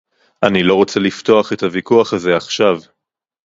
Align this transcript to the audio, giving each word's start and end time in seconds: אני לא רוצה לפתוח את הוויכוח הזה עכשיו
אני 0.43 0.63
לא 0.63 0.75
רוצה 0.75 0.99
לפתוח 0.99 1.53
את 1.53 1.63
הוויכוח 1.63 2.13
הזה 2.13 2.37
עכשיו 2.37 2.75